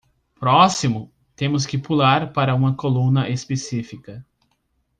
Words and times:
Próximo?, 0.33 1.13
temos 1.35 1.63
que 1.63 1.77
pular 1.77 2.33
para 2.33 2.55
uma 2.55 2.75
coluna 2.75 3.29
específica. 3.29 4.25